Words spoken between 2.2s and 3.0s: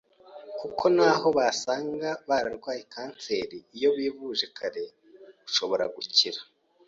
baranduye